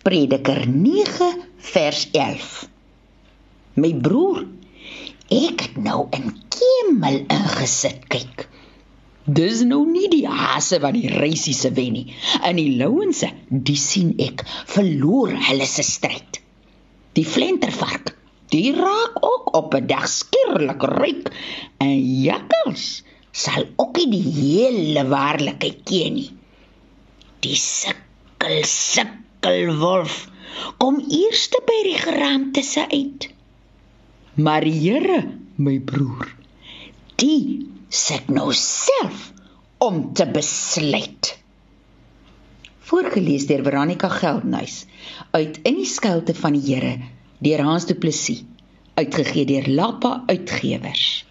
[0.00, 1.26] Prediker 9
[1.60, 2.44] vers 11.
[3.82, 4.46] My broer,
[5.28, 8.46] ek het nou in Kemel ingesit kyk.
[9.28, 12.16] Dis nou nie die hase wat die reisiese wen nie.
[12.48, 16.40] In die louense, die sien ek, verloor hulle se stryd.
[17.12, 18.16] Die flentervark,
[18.56, 21.28] die raak ook op 'n dag skielik ryk
[21.76, 23.02] en jakkals
[23.36, 26.30] sal ook nie die hele waarlikheid ken nie.
[27.44, 30.28] Die sukkel sukkel wolf
[30.78, 33.30] kom eers by die geraamte se uit.
[34.34, 35.24] Maar die Here,
[35.56, 36.28] my broer,
[37.16, 39.32] die sit nou self
[39.78, 41.38] om te besluit.
[42.80, 44.84] Voorgeles deur Veronica Geldnys
[45.30, 46.98] uit In die skuilte van die Here
[47.38, 48.44] deur Hans Du Plessis
[48.94, 51.24] uitgegee deur Lappa Uitgewers.